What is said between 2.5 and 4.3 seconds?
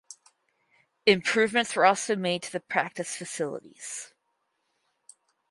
the practice facilities.